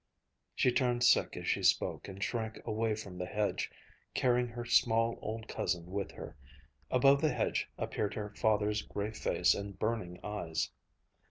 [0.55, 3.69] She turned sick as she spoke and shrank away from the hedge,
[4.15, 6.35] carrying her small old cousin with her.
[6.89, 10.71] Above the hedge appeared her father's gray face and burning eyes.